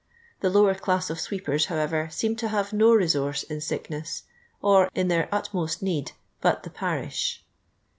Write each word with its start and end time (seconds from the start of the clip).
The 0.39 0.49
lower 0.49 0.73
class 0.73 1.11
of 1.11 1.19
oweepers, 1.19 1.65
however, 1.67 2.09
seem 2.09 2.35
to 2.37 2.47
have 2.47 2.73
no 2.73 2.91
resource 2.91 3.43
in 3.43 3.61
sickness, 3.61 4.23
or 4.59 4.89
in 4.95 5.09
their 5.09 5.29
utmost 5.31 5.83
need, 5.83 6.13
but 6.41 6.63
the 6.63 6.71
parish. 6.71 7.43